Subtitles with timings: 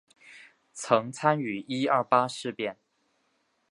[0.73, 2.75] 曾参与一二八事变。